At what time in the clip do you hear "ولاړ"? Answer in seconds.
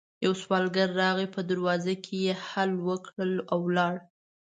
3.67-3.95